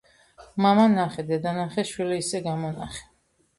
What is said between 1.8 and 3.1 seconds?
შვილი ისე გამონახე